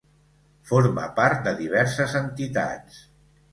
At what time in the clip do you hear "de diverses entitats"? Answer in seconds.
1.49-3.01